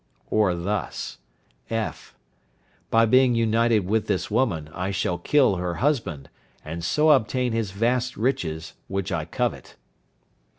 Or 0.31 0.55
thus: 0.55 1.19
(f). 1.69 2.15
By 2.89 3.05
being 3.05 3.35
united 3.35 3.85
with 3.85 4.07
this 4.07 4.31
woman, 4.31 4.67
I 4.73 4.89
shall 4.89 5.19
kill 5.19 5.57
her 5.57 5.75
husband, 5.75 6.27
and 6.65 6.83
so 6.83 7.11
obtain 7.11 7.51
his 7.51 7.69
vast 7.69 8.17
riches 8.17 8.73
which 8.87 9.11
I 9.11 9.25
covet. 9.25 9.75